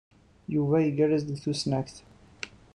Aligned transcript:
Yuba 0.53 0.77
igerrez 0.81 1.23
deg 1.25 1.37
tusnakt. 1.43 1.95